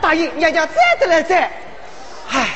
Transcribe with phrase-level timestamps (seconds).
[0.00, 1.50] 大爷，娘娘再得来再，
[2.30, 2.48] 唉，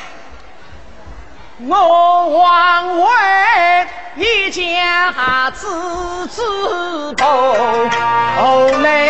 [1.67, 7.55] 我王位一家子子头
[8.83, 9.09] 来，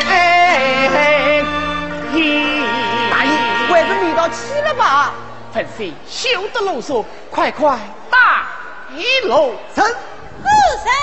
[3.11, 3.35] 大爷，
[3.69, 5.13] 还是你到起了吧？
[5.53, 7.77] 粉妃，休得啰嗦，快快
[8.11, 8.47] 打
[8.95, 9.83] 一路走。
[9.83, 10.49] 夫
[10.85, 10.95] 人，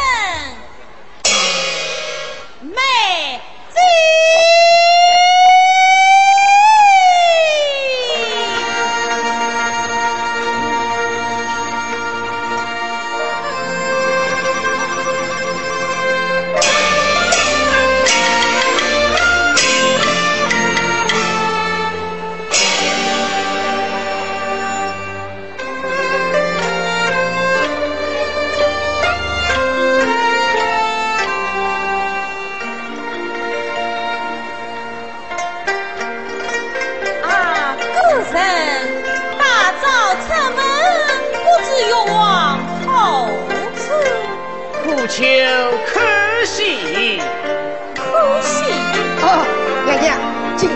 [2.61, 3.79] 妹子。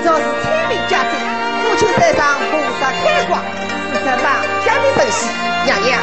[0.02, 1.10] 今朝是清明佳节，
[1.62, 3.44] 父亲山上菩萨开光，
[3.92, 4.26] 四山上
[4.64, 5.28] 天地神喜，
[5.66, 6.00] 娘娘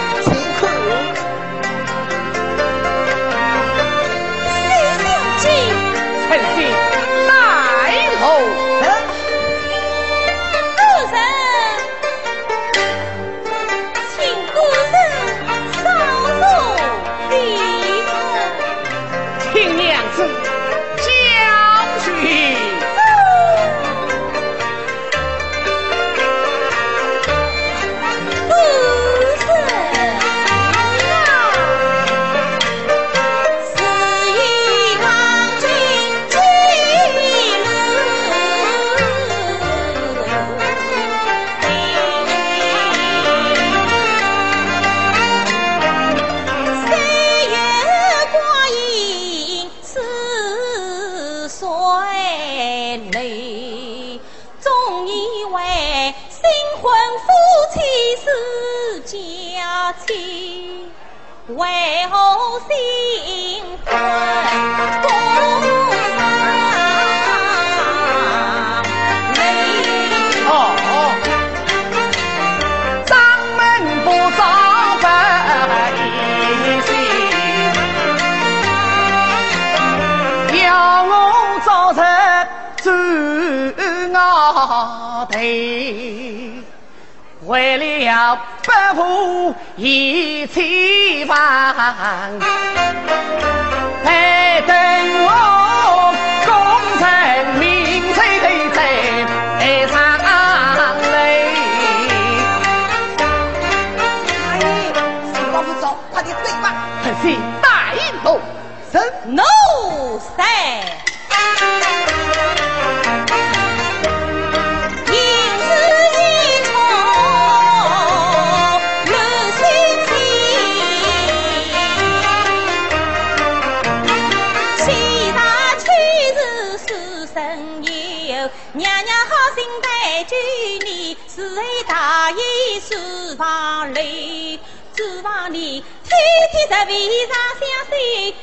[136.87, 136.93] 围
[137.27, 137.93] 上相随，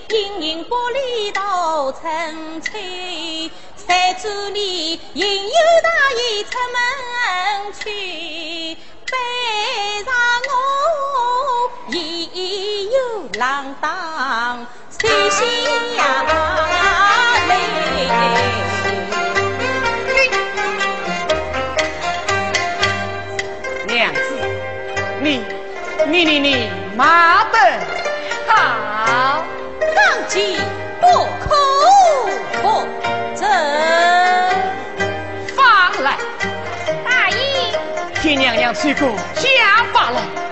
[0.10, 1.40] 隐隐玻璃都
[1.94, 2.02] 成
[2.62, 3.50] 吹。
[3.76, 6.78] 山竹里引诱大爷出门
[7.74, 7.82] 去，
[9.06, 9.14] 背
[10.06, 10.14] 上
[10.50, 10.52] 我
[11.90, 12.98] 也有
[13.40, 14.66] 浪荡
[15.00, 16.02] 水下
[17.48, 17.52] 泪。
[26.06, 27.62] 你你你，马等，
[38.64, 40.43] 娘娘吹过家法了。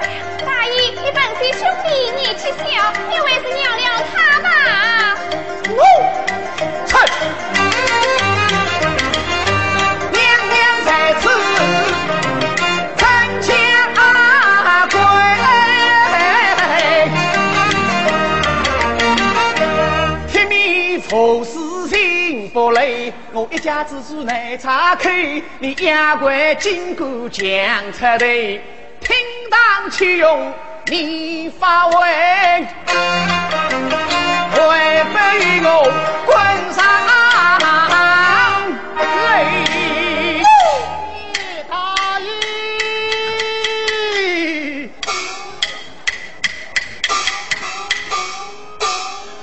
[23.61, 25.07] 家之主难插口，
[25.59, 28.25] 你丫鬟金管讲出头，
[28.99, 29.15] 听
[29.51, 30.51] 当起用
[30.87, 32.65] 你发威，
[34.51, 35.93] 会被我
[36.25, 36.35] 滚
[36.73, 37.11] 上门。
[41.69, 41.77] 大，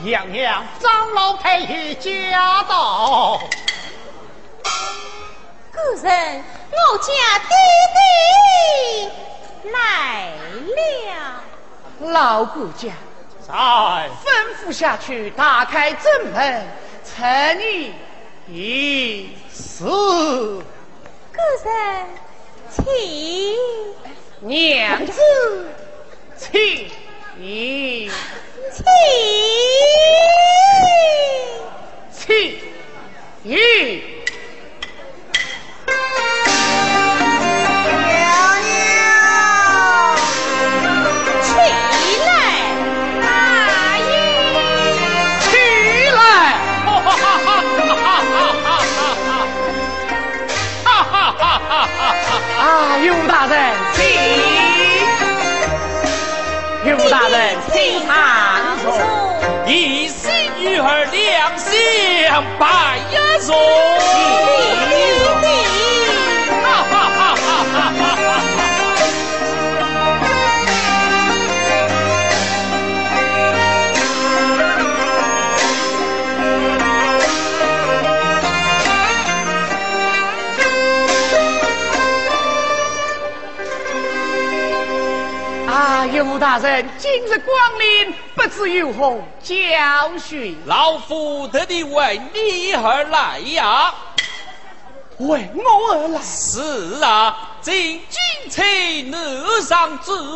[0.03, 3.41] 娘娘张老太爷驾到。
[5.89, 7.13] 个人，我家
[7.49, 7.55] 弟
[7.95, 10.29] 弟来
[10.77, 12.11] 了。
[12.13, 12.93] 老顾家，
[13.47, 14.29] 在吩
[14.61, 16.67] 咐下去，打开正门，
[17.05, 17.95] 臣你
[18.49, 19.85] 一事。
[19.85, 20.63] 个
[21.65, 22.07] 人，
[22.71, 22.85] 请
[24.41, 25.21] 娘子，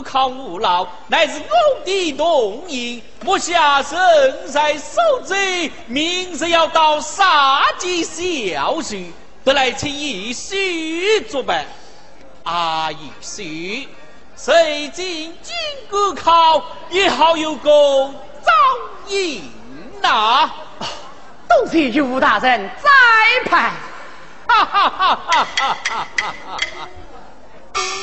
[0.02, 3.02] 上自考无劳，乃是我的动意。
[3.22, 3.98] 目下身
[4.50, 9.12] 在守贼，明日要到杀鸡小许，
[9.44, 11.64] 得来请一许作伴。
[12.44, 13.88] 阿一许。
[14.34, 15.54] 谁进金
[15.88, 17.70] 戈考，也好有个
[18.44, 18.52] 照
[19.06, 19.48] 应
[20.00, 20.50] 呐！
[21.48, 22.88] 都是岳大人栽
[23.44, 23.50] 培。
[24.48, 26.58] 哈哈哈哈哈哈哈哈！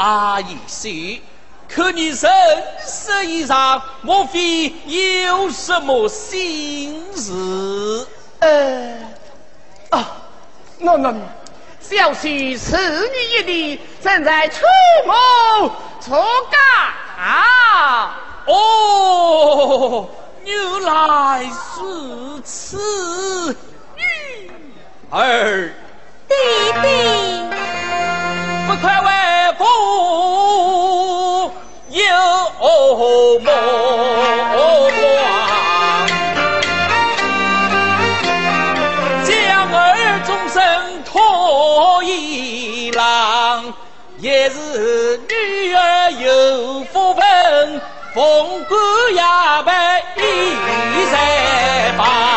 [0.00, 1.20] 阿姨说，
[1.68, 2.30] 可你身
[2.82, 8.06] 世衣裳，莫非有什么心事？
[8.38, 8.96] 呃，
[9.90, 10.16] 啊，
[10.78, 11.14] 我我。
[11.82, 14.64] 小婿此女一地，正在出
[15.06, 16.14] 谋出
[17.18, 18.16] 啊！
[18.46, 20.08] 哦，
[20.44, 23.54] 原来是此。
[23.96, 24.50] 女
[25.10, 25.74] 儿，
[26.28, 26.34] 弟
[26.80, 26.88] 弟，
[28.70, 29.10] 不愧为
[29.58, 29.64] 父
[31.88, 33.50] 有谋。
[41.12, 43.74] 破一郎，
[44.18, 47.80] 也是女儿有福分，
[48.14, 48.78] 凤冠
[49.12, 49.20] 也
[49.64, 49.72] 被
[50.92, 51.18] 一三
[51.96, 52.29] 方。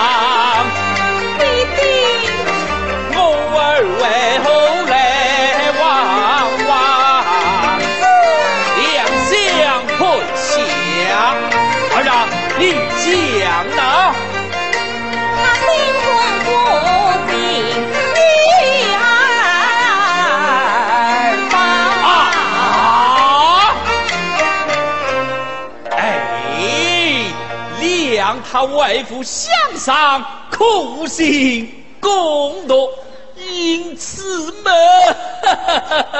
[28.65, 32.89] 为父相上，苦心功读，
[33.35, 34.73] 因此门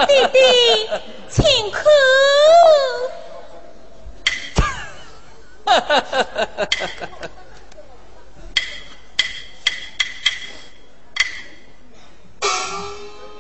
[0.08, 0.40] 弟弟
[1.30, 1.84] 请看。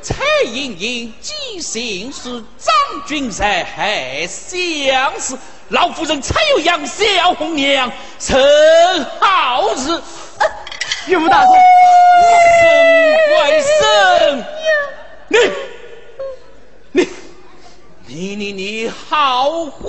[0.03, 2.74] 蔡莹莹寄信是张
[3.07, 5.38] 君才还相似。
[5.69, 8.36] 老夫人才有养小红娘，陈
[9.22, 10.01] 好日。
[11.07, 11.51] 岳父大人，
[12.60, 14.43] 生怪生，
[15.29, 15.38] 你
[16.91, 17.07] 你
[18.05, 19.81] 你你你好荒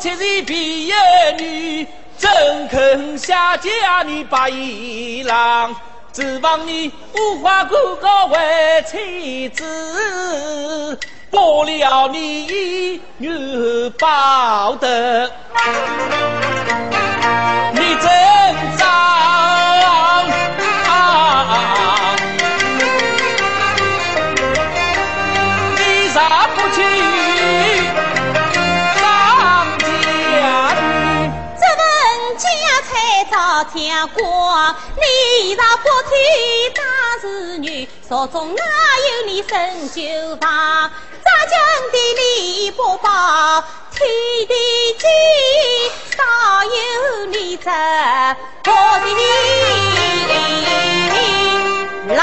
[0.00, 0.94] 老夫妾是毕业
[1.38, 2.30] 女，怎
[2.70, 5.76] 肯下嫁你八一郎？
[6.10, 10.98] 指望你无花果高为妻子，
[11.30, 15.30] 过了你女报得，
[17.74, 18.10] 你真
[33.60, 33.70] 脏。
[33.72, 36.12] 天光，你若不听
[36.74, 36.82] 大
[37.22, 37.24] 儿
[37.58, 40.00] 女，手中哪有你生就
[40.36, 40.90] 房？
[41.22, 41.52] 扎江
[41.92, 43.08] 的李伯伯，
[43.94, 44.08] 天
[44.48, 44.54] 地
[44.98, 45.10] 间
[46.16, 46.18] 少
[46.64, 49.06] 有你这好的
[52.14, 52.20] 郎。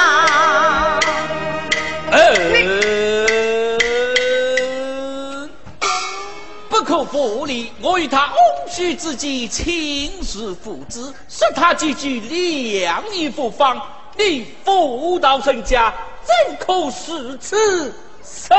[7.08, 8.38] 府里，我与他翁
[8.70, 13.82] 婿之间亲如父子，说他几句良言不方，
[14.18, 18.58] 你妇道人家怎可视此生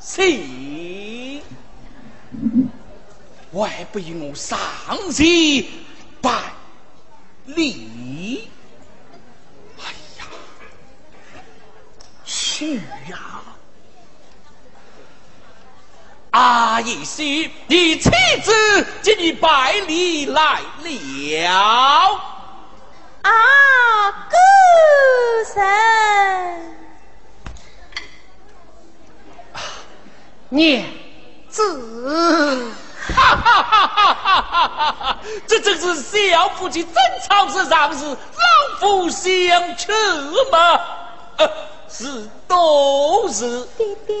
[0.00, 1.42] 心？
[3.64, 4.58] 还不与我上
[5.12, 5.64] 前
[6.20, 6.30] 拜
[7.46, 8.48] 礼？
[9.78, 9.84] 哎
[10.18, 10.26] 呀，
[12.24, 12.76] 去
[13.08, 13.35] 呀！
[16.36, 18.10] 阿姨婿，你妻
[18.42, 22.20] 子今日百里来了。
[23.22, 23.32] 啊，
[24.28, 24.36] 哥
[25.54, 26.76] 神，
[30.50, 30.84] 娘
[31.48, 32.74] 子，
[33.14, 35.18] 哈哈哈哈哈哈！
[35.46, 36.92] 这正是小夫妻争
[37.26, 38.16] 吵之上日，老
[38.78, 39.96] 夫相劝
[40.52, 40.80] 吗？
[41.38, 41.50] 呃，
[41.88, 43.66] 是都是。
[43.78, 44.16] 爹爹。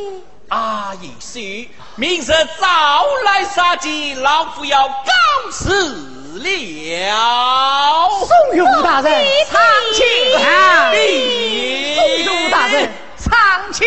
[0.48, 2.26] 阿姨婿，明日
[2.60, 5.90] 早来杀鸡，老夫要告辞
[6.38, 8.08] 了。
[8.20, 9.60] 宋勇大人，长
[9.92, 10.00] 枪！
[11.96, 12.88] 宋勇大人，
[13.18, 13.84] 长枪！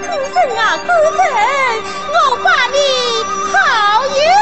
[0.00, 1.24] 孤身啊， 孤臣，
[2.12, 2.14] 我
[2.44, 2.76] 把你
[3.52, 4.39] 好友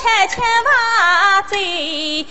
[0.00, 2.24] 千千万醉，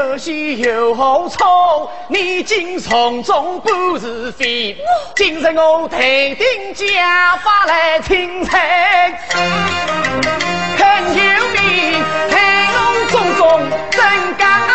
[0.00, 1.90] 可惜又何错？
[2.06, 4.76] 你今从中不是非。
[5.16, 8.52] 今日我头顶家发来请请，
[10.76, 11.20] 恳求
[11.52, 11.96] 你
[12.30, 12.38] 陪
[12.74, 12.78] 我
[13.10, 14.00] 种种真
[14.36, 14.67] 干。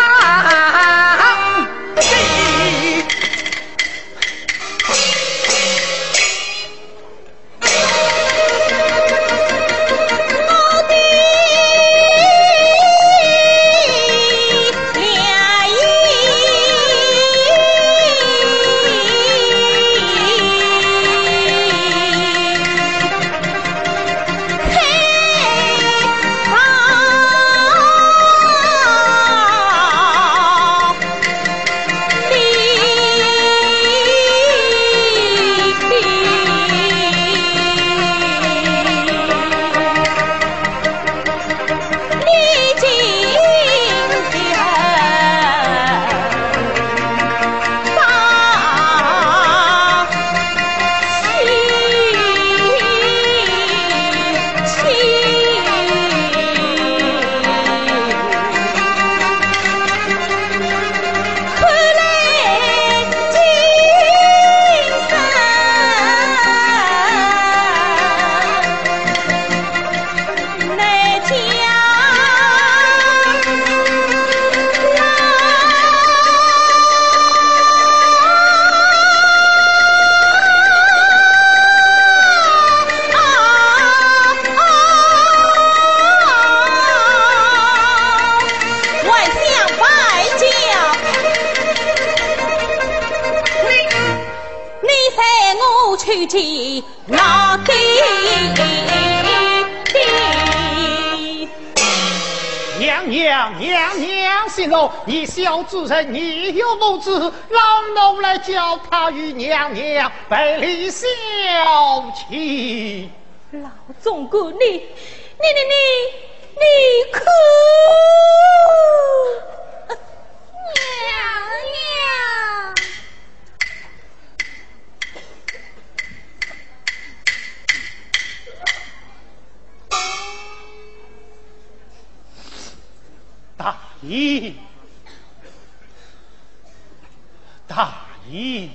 [137.76, 137.92] 大
[138.30, 138.70] 爷，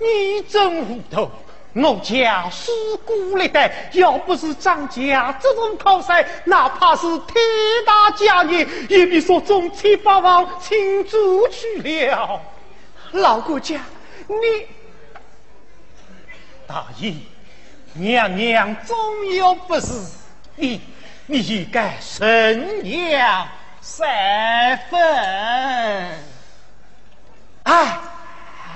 [0.00, 1.30] 你真糊涂！
[1.74, 2.72] 我家四
[3.04, 7.36] 姑历代，要不是张家这种靠山，哪怕是天
[7.86, 12.40] 大家业，也别说中七八王请主去了。
[13.12, 13.80] 老顾家，
[14.26, 14.66] 你
[16.66, 17.14] 大爷，
[17.94, 18.96] 娘娘总
[19.36, 19.92] 有不是，
[20.56, 20.80] 你
[21.26, 23.24] 你应该慎言
[23.80, 26.37] 三分。
[27.68, 27.72] 哎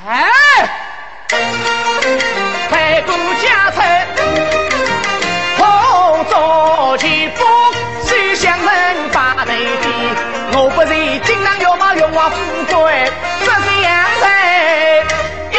[0.07, 0.11] 哎。
[2.69, 4.07] 太过家财，
[5.57, 7.45] 好做前夫，
[8.05, 8.71] 谁想能
[9.11, 9.89] 把头低？
[10.55, 12.37] 我不是经常要马荣华富
[12.71, 15.03] 贵，只想在
[15.53, 15.59] 英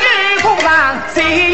[0.00, 1.45] 女风上谁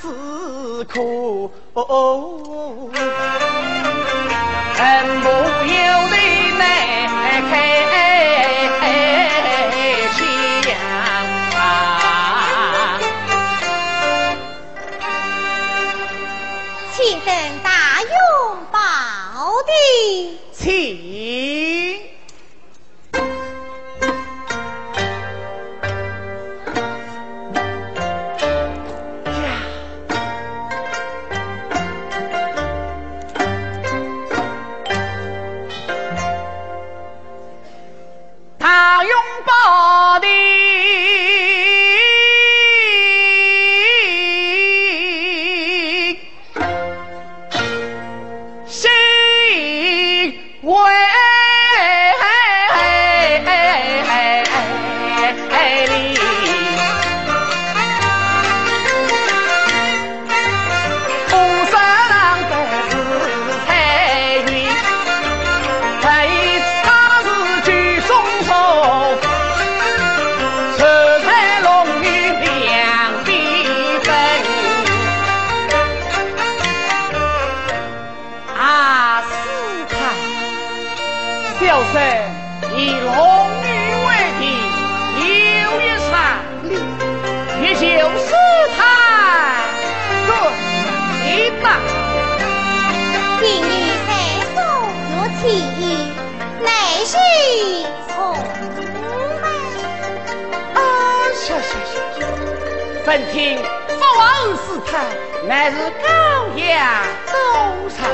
[0.00, 1.50] 是苦。
[1.72, 1.84] 恨
[103.36, 104.90] 听父王二师太
[105.46, 106.08] 乃是高
[106.56, 106.64] 阳
[107.26, 107.36] 州
[107.90, 108.08] 城，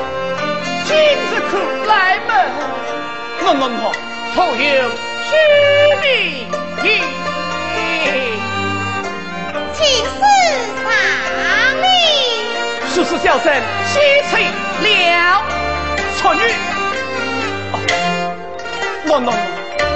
[0.83, 1.51] 今日可
[1.87, 2.29] 来门？
[3.39, 3.79] 喏喏喏，
[4.35, 4.91] 徒有
[5.23, 5.31] 虚
[6.01, 6.05] 名
[6.83, 6.85] 义，
[9.71, 10.19] 请示
[10.83, 10.85] 上
[11.81, 11.87] 令。
[12.93, 13.47] 叔叔小生
[13.87, 13.93] 西
[14.29, 14.43] 翠
[14.81, 15.41] 了，
[16.17, 16.41] 错女。
[19.07, 19.31] 喏喏喏，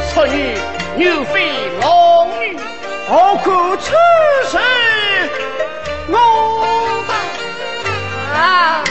[0.10, 0.56] 错女
[0.96, 1.86] 牛非龙
[2.40, 2.58] 女。
[3.10, 3.92] 何可此
[4.50, 4.58] 时
[6.10, 6.16] 我
[8.34, 8.84] 啊！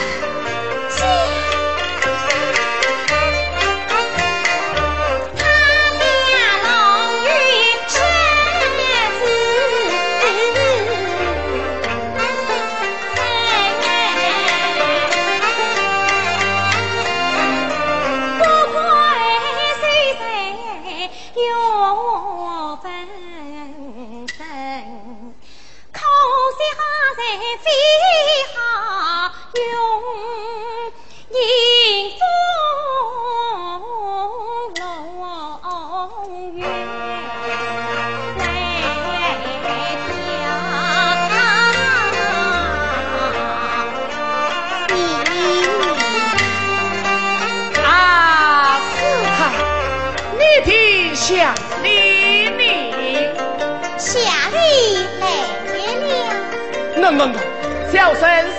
[57.91, 58.56] 笑声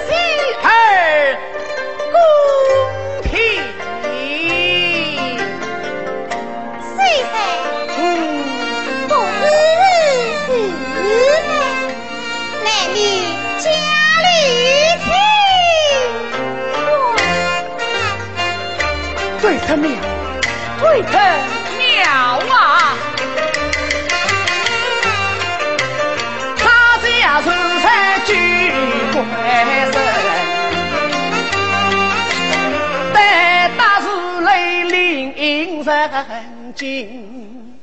[36.10, 37.78] 人惊，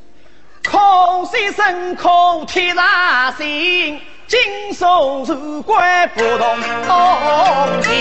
[0.70, 6.58] 空心身空天上心，金手如关不动
[7.84, 7.92] 情。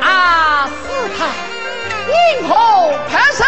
[0.00, 1.28] 啊，斯坦，
[2.08, 2.54] 因何
[3.08, 3.46] 拍身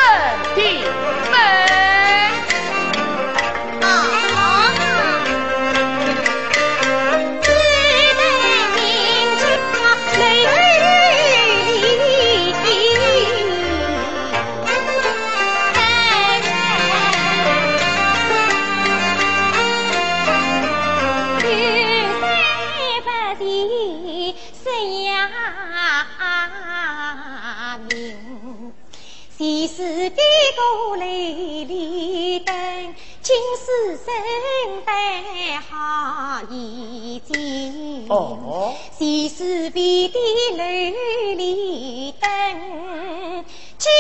[38.13, 38.75] 哦。
[38.99, 40.19] 西施飞的
[40.57, 40.95] 琉
[41.37, 43.45] 璃灯
[43.79, 43.91] 今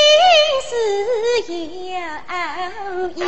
[0.68, 1.52] 丝
[1.90, 1.98] 摇
[3.16, 3.22] 曳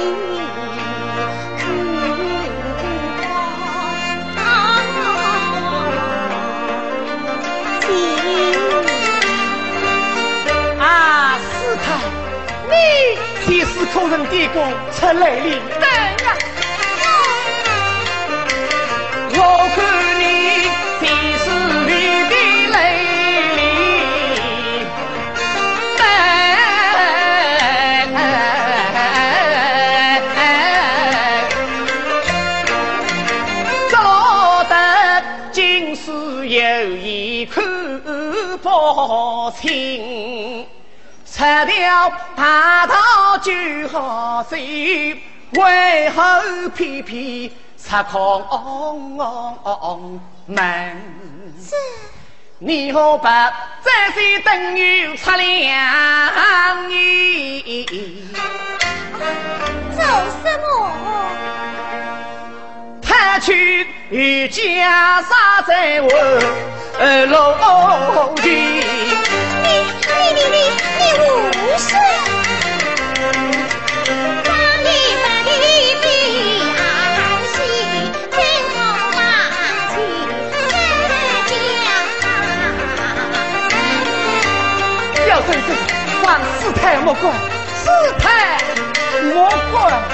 [13.47, 13.61] 你
[13.93, 15.84] 可曾见过测来临
[42.45, 42.95] 大道
[43.39, 43.51] 就
[43.89, 47.51] 好走，为何偏偏
[47.83, 48.45] 插空
[50.45, 50.61] 门？
[51.59, 51.75] 是。
[52.59, 58.27] 你何不再三等有出良言？
[59.97, 60.05] 做
[60.43, 60.65] 什么？
[63.01, 66.11] 他去与家杀在我
[67.25, 67.55] 楼
[68.37, 68.45] 前。
[68.45, 68.83] 你
[69.63, 70.57] 你你你
[70.99, 71.25] 你无
[71.79, 71.97] 事！
[86.85, 87.33] 太莫怪，
[87.83, 88.61] 四太
[89.23, 90.14] 莫怪。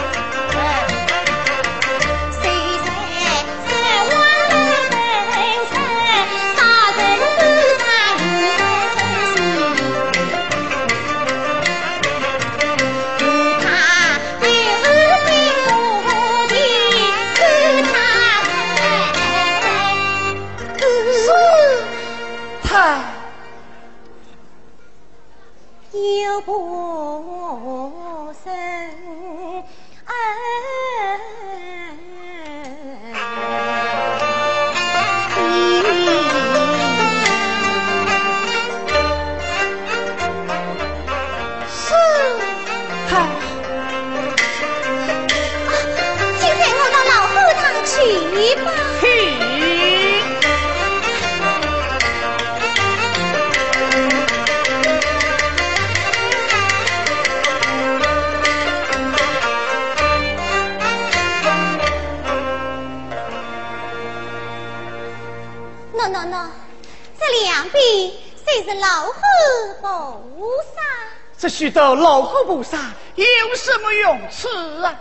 [71.95, 72.79] 老虎菩萨
[73.15, 73.27] 有
[73.57, 74.49] 什么用处
[74.83, 74.95] 啊？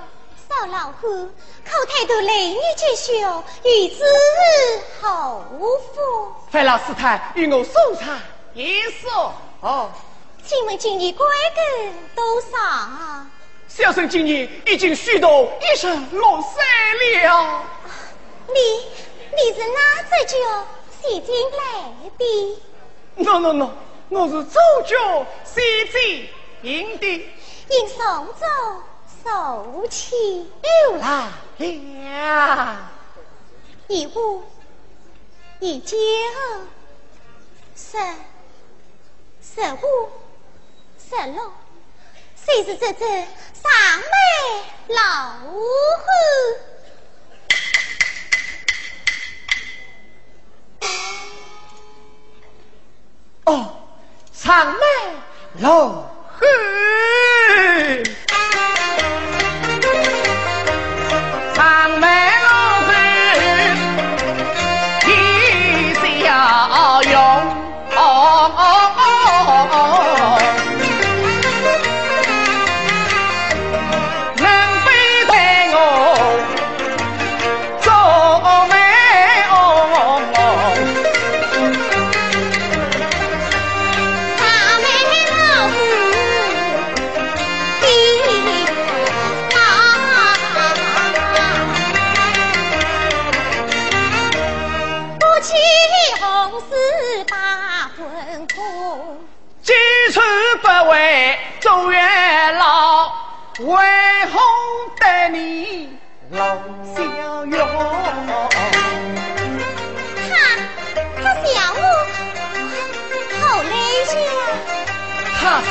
[0.50, 1.28] 少老虎
[1.64, 4.04] 口太多雷女之秀，与之
[5.00, 5.44] 后
[5.94, 6.34] 福。
[6.50, 8.18] 范老师太与我送茶
[8.56, 9.92] 一说哦。
[10.46, 11.26] 请问今年贵
[11.56, 13.28] 庚多少啊？
[13.68, 17.64] 小生今年已经虚度一十六岁了。
[18.48, 18.60] 你
[19.36, 20.36] 你是哪只脚
[21.00, 22.58] 洗进来的
[23.18, 23.70] ？no no no，
[24.10, 26.28] 我是左脚西进
[26.62, 27.06] 营的，
[27.70, 28.46] 应送走
[29.24, 30.52] 受气
[30.90, 32.92] 又来了。
[33.88, 34.44] 一五
[35.60, 35.98] 一九
[37.76, 37.98] 十
[39.42, 40.10] 十五
[41.00, 41.52] 十六，
[42.36, 44.06] 谁是这只上美
[44.88, 45.56] 老虎？
[53.46, 53.82] 哦，
[54.34, 54.80] 长眉
[55.60, 56.46] 老虎。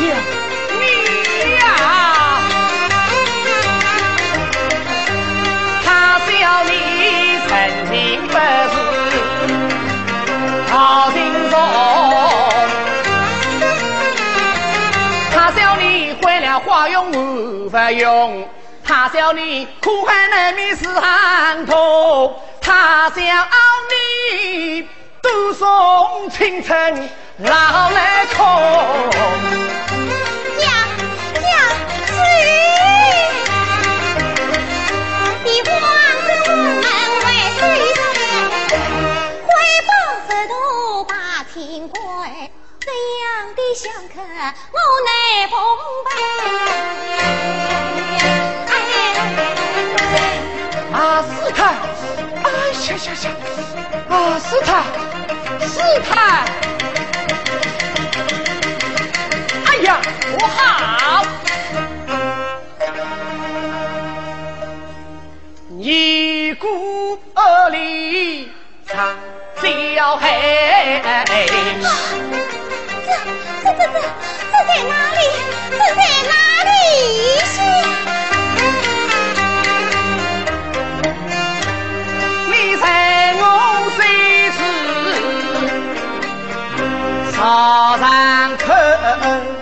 [0.00, 0.04] 你
[1.56, 1.62] 呀，
[5.84, 6.30] 他笑
[6.64, 6.70] 你
[7.48, 7.50] 曾
[7.90, 7.96] 经
[8.28, 8.74] 不是
[10.70, 11.16] 好心
[11.50, 11.54] 肠，
[15.34, 18.48] 他笑你会了花容无法用，
[18.84, 23.20] 他笑你苦海难免是寒痛，他笑
[23.90, 24.88] 你
[25.20, 29.67] 独送青春老来空。
[52.98, 53.30] 哎呀呀呀！
[54.10, 54.82] 啊，师太，
[55.64, 56.10] 师太，
[59.66, 60.00] 哎呀，
[60.36, 61.24] 不好！
[65.78, 66.66] 一股
[67.36, 68.50] 恶力
[68.84, 69.14] 藏
[69.62, 71.00] 小黑。
[71.04, 71.14] 这
[73.62, 75.18] 这这这这在哪里？
[75.70, 76.34] 这在哪
[87.48, 89.57] 朝上口。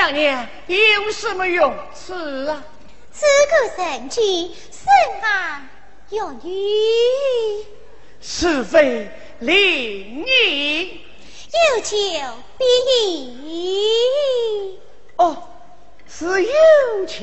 [0.00, 2.14] 娘娘有什么用处
[2.46, 2.64] 啊？
[3.12, 4.88] 此个神器，深
[5.20, 5.60] 谙
[6.08, 7.66] 有女，
[8.18, 11.02] 是非灵异，
[11.52, 11.96] 有求
[12.56, 12.64] 必
[13.44, 14.78] 应。
[15.16, 15.36] 哦，
[16.08, 16.50] 是有
[17.06, 17.20] 求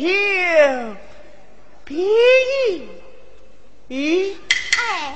[1.84, 2.90] 必应。
[3.90, 4.36] 咦？
[4.78, 5.16] 哎，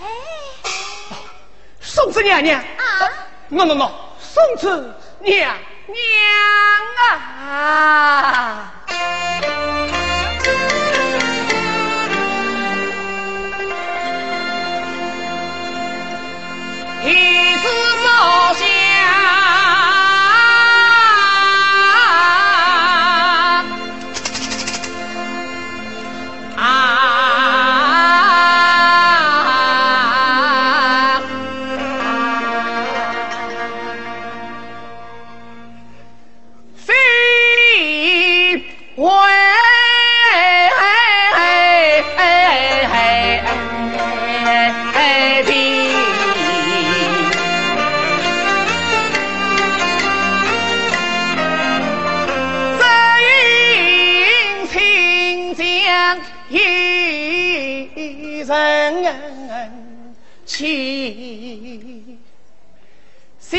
[1.80, 4.96] 宋子娘娘啊喏喏喏，宋子。
[5.20, 5.56] 娘
[5.88, 5.96] 娘
[7.10, 8.72] 啊！
[17.04, 17.08] 一
[17.58, 17.68] 子
[18.04, 18.71] 冒险。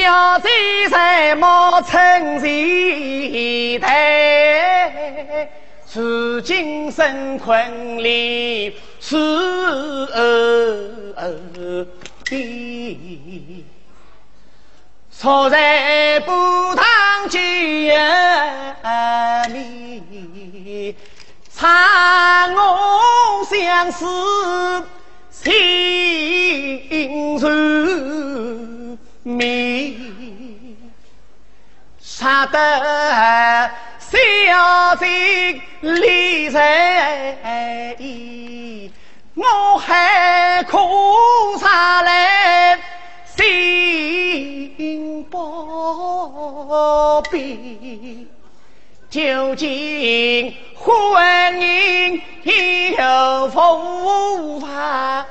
[0.02, 0.50] 小贼
[0.90, 5.48] 在冒称前台，
[5.94, 9.16] 如今身困里是
[12.24, 13.64] 地，
[15.08, 16.32] 坐在布
[16.74, 16.84] 堂
[17.28, 17.40] 见
[19.52, 20.96] 面，
[21.54, 24.84] 长我相思
[25.30, 27.48] 心愁。
[29.22, 30.76] 命
[32.00, 37.96] 杀得小贼离在，
[39.34, 40.76] 我还可
[41.60, 42.76] 啥来
[43.24, 48.28] 心不平？
[49.08, 52.20] 究竟婚姻
[52.98, 55.24] 有否法？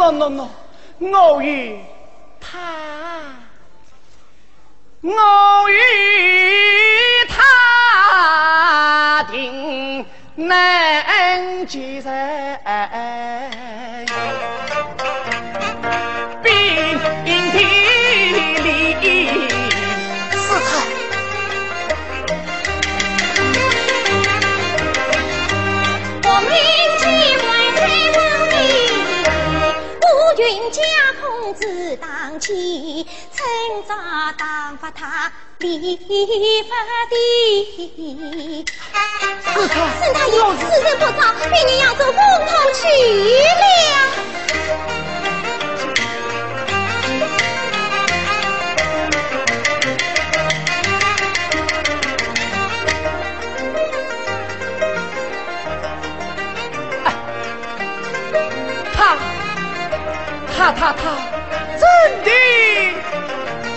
[0.00, 0.48] 喏喏，
[0.98, 1.78] 我与
[2.40, 2.58] 他，
[5.02, 5.78] 我与
[7.28, 10.04] 他定
[10.36, 12.10] 难结成。
[33.80, 33.94] 趁早
[34.36, 35.96] 当发他理
[36.68, 36.74] 发
[37.08, 37.14] 的。
[39.42, 39.74] 是他，
[40.04, 42.16] 是他有此人不早，被你要走风
[42.46, 42.82] 头去
[43.60, 43.64] 了。
[58.92, 58.98] 他，
[60.54, 61.02] 他，他，他。
[61.80, 61.86] 真
[62.24, 62.30] 的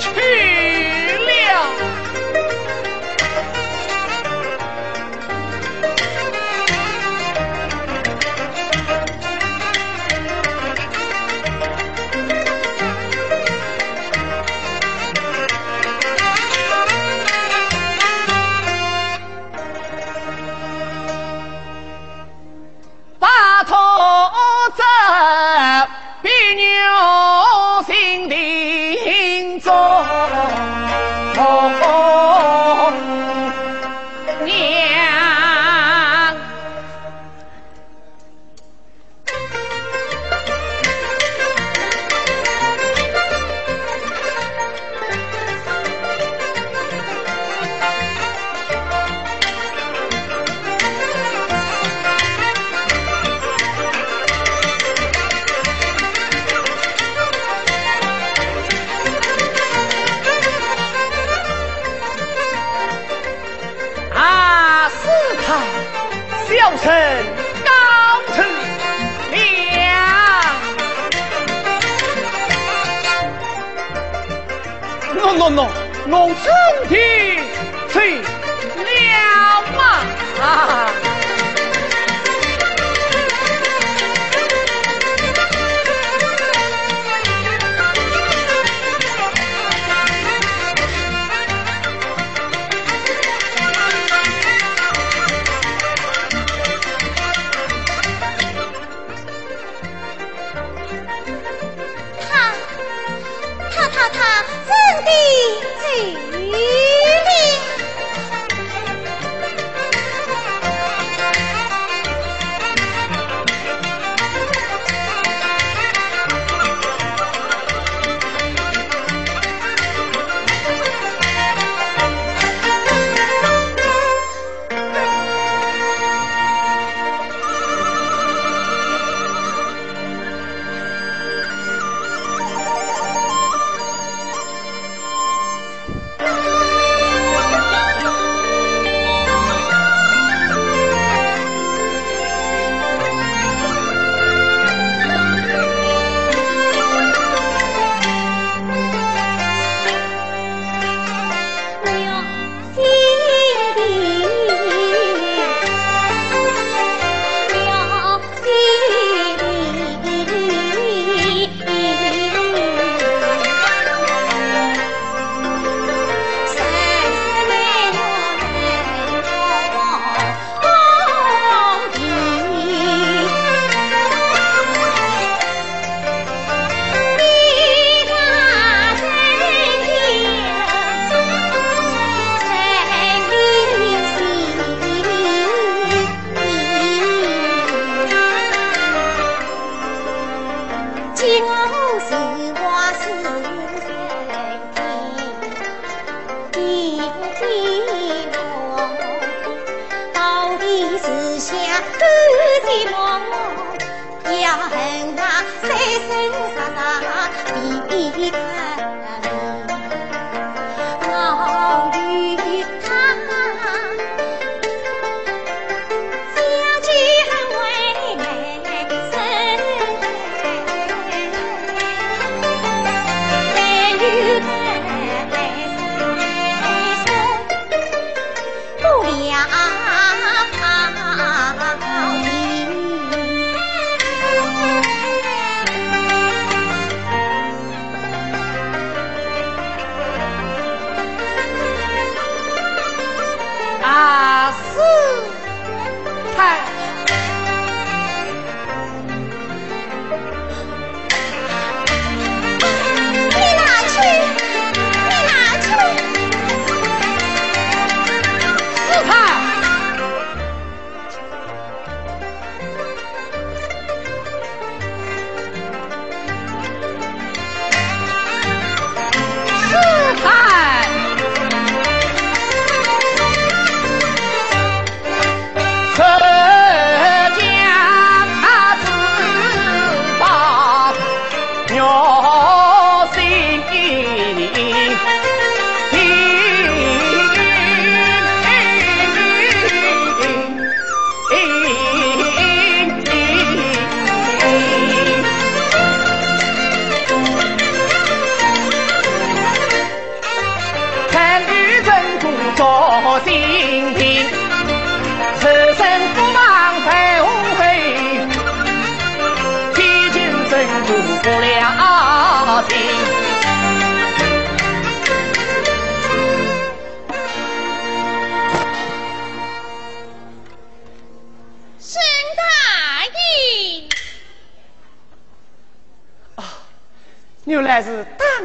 [0.04, 1.93] 去了。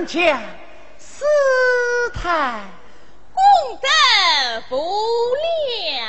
[0.09, 0.41] 家
[0.99, 1.27] 师
[2.15, 2.63] 太，
[3.35, 3.43] 功
[3.83, 3.89] 德
[4.71, 4.77] 不
[5.91, 6.09] 量。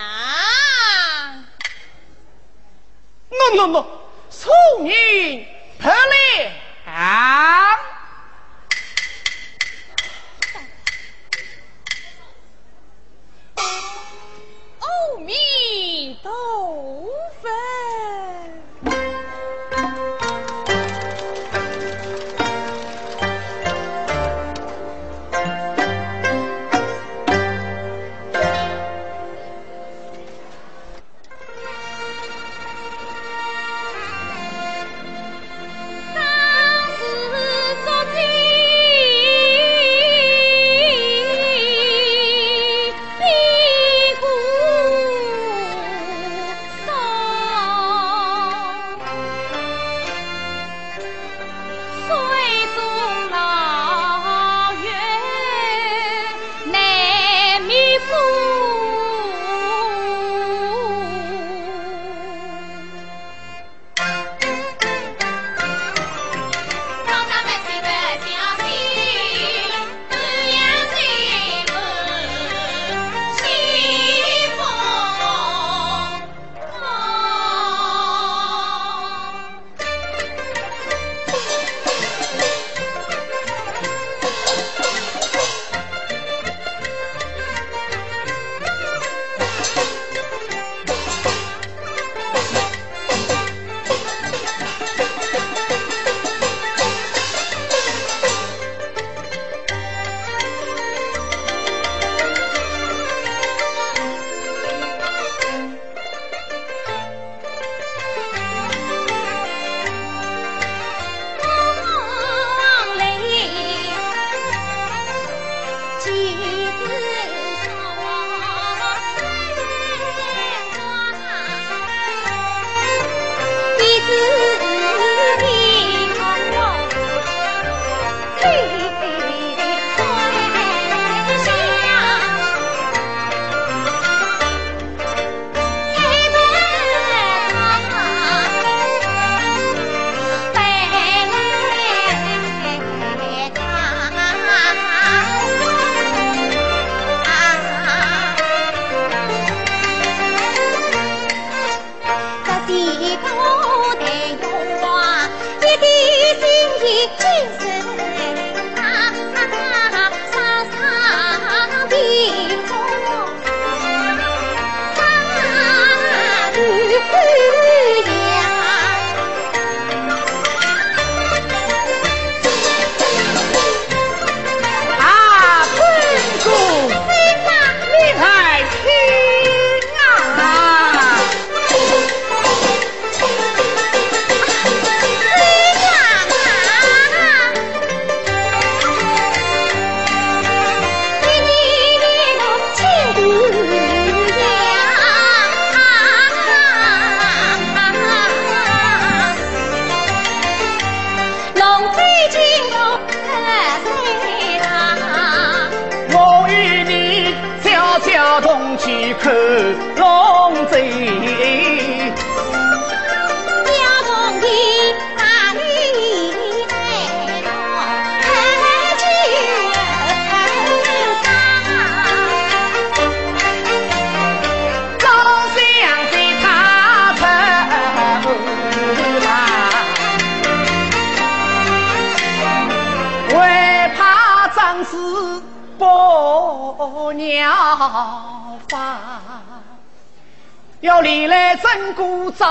[240.81, 242.45] 要历来争过招，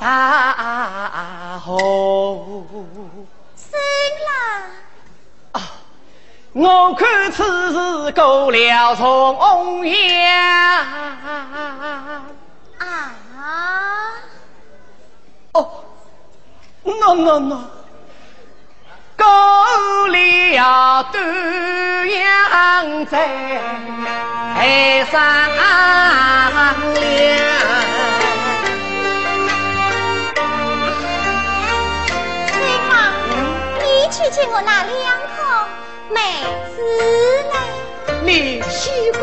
[0.00, 1.76] 大河。
[4.26, 4.32] 郎，
[5.52, 5.62] 啊！
[6.54, 9.96] 我看此事过了重央。
[12.78, 13.12] 啊！
[15.52, 15.70] 哦，
[16.82, 17.77] 那那那。
[19.18, 23.12] 勾了断肠在
[25.10, 25.20] 商
[25.54, 26.96] 量
[32.54, 32.90] 对方
[33.80, 34.96] 你去接我那两
[35.34, 35.38] 个
[36.14, 36.16] 妹
[36.74, 36.76] 子
[37.52, 37.54] 来
[38.22, 39.20] 你喜欢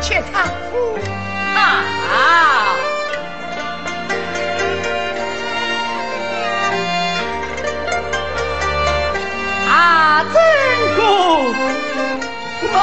[0.00, 0.72] 吃唱歌
[2.08, 2.91] 好
[10.32, 10.36] 真
[10.96, 11.00] 公，
[12.62, 12.74] 我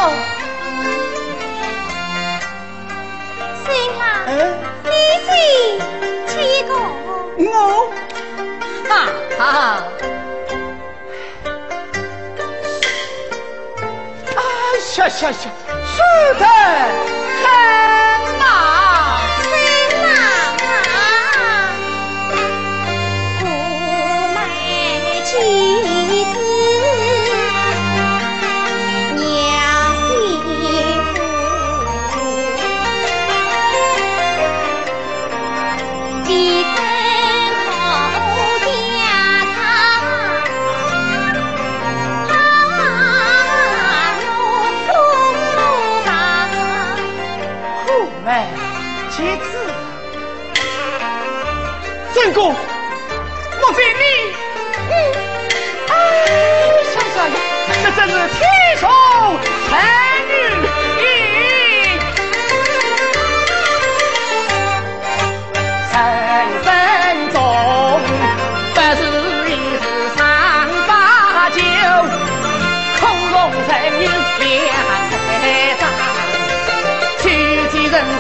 [3.63, 3.67] 孙
[3.99, 4.01] 啊，
[4.83, 4.87] 你
[5.25, 5.27] 是
[6.27, 6.31] 七
[6.63, 6.71] 个，
[7.37, 7.47] 我
[8.87, 8.91] 哈
[9.37, 9.43] 哈。
[14.35, 14.37] 啊，
[14.81, 15.49] 谢谢谢，
[15.85, 15.97] 收
[16.37, 16.45] 得
[17.43, 17.45] 很
[18.39, 18.47] 好。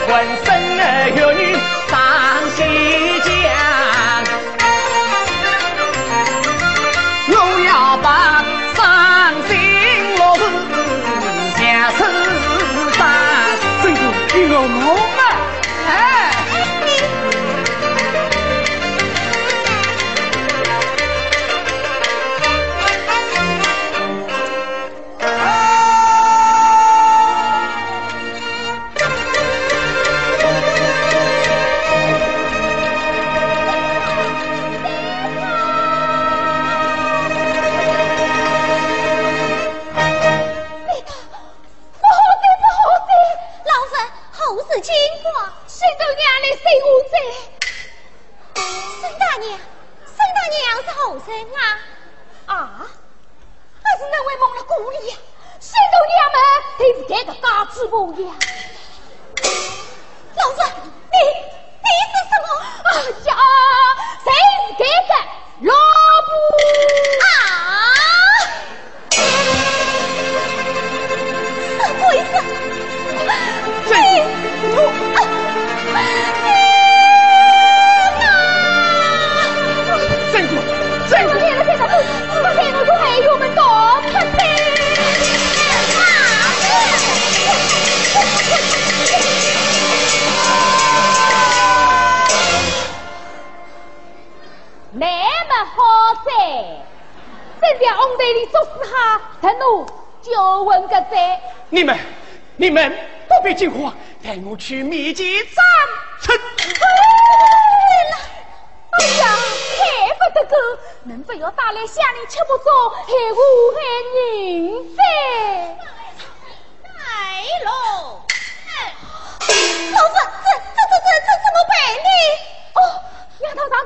[0.09, 0.48] vergüenza.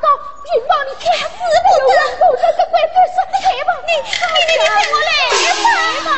[0.04, 1.96] 云宝，你看死不得！
[2.28, 5.12] 我这个鬼子说：“黑去吧，你你你跟我来，
[6.04, 6.10] 吧。”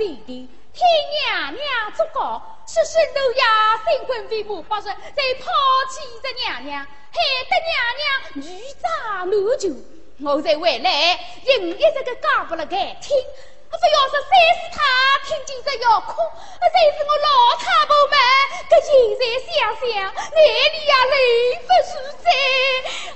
[0.00, 0.80] 弟弟听
[1.28, 3.44] 娘娘祝告，说是奴呀
[3.84, 4.84] 新婚飞马不顺，
[5.14, 5.44] 再抛
[5.90, 6.88] 弃这娘娘，害
[7.50, 9.68] 得娘娘女长难求。
[10.24, 13.14] 我才回来，人一直个讲不了该听。
[13.68, 14.80] 不要说三师太
[15.28, 17.28] 听见这要哭，才是我老
[17.58, 18.16] 太婆们。
[18.70, 18.88] 可现
[19.18, 19.22] 在
[19.52, 20.40] 想想，眼
[20.72, 21.14] 里呀泪
[21.60, 21.92] 不如
[22.24, 22.26] 在，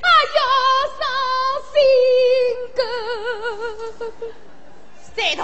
[0.02, 0.38] 啊要
[1.00, 1.02] 伤
[1.72, 1.80] 心
[2.76, 2.78] 个。
[5.16, 5.40] 三头，